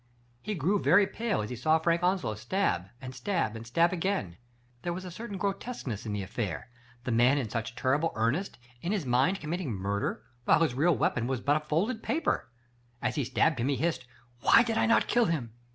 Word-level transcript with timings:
He 0.41 0.55
grew 0.55 0.79
very 0.81 1.05
pale 1.05 1.41
as 1.41 1.51
he 1.51 1.55
saw 1.55 1.77
Frank 1.77 2.01
Onslow 2.01 2.33
stab, 2.33 2.85
and 2.99 3.13
stab, 3.13 3.55
and 3.55 3.67
stab 3.67 3.93
again. 3.93 4.37
There 4.81 4.93
was 4.93 5.05
a 5.05 5.11
certain 5.11 5.37
grotesqueness 5.37 6.07
in 6.07 6.11
the 6.13 6.23
affair— 6.23 6.71
the 7.03 7.11
man 7.11 7.37
in 7.37 7.49
such 7.49 7.75
terrible 7.75 8.11
earnest, 8.15 8.57
in 8.81 8.93
his 8.93 9.05
mind 9.05 9.39
com 9.39 9.51
mitting 9.51 9.69
murder, 9.71 10.23
while 10.45 10.63
his 10.63 10.73
real 10.73 10.95
weapon 10.97 11.27
was 11.27 11.39
but 11.39 11.57
a 11.57 11.59
folded 11.59 12.01
paper. 12.01 12.49
As 12.99 13.13
he 13.13 13.23
stabbed 13.23 13.59
he 13.59 13.75
hissed, 13.75 14.07
Why 14.39 14.63
did 14.63 14.75
I 14.75 14.87
not 14.87 15.05
kill 15.07 15.25
him? 15.25 15.53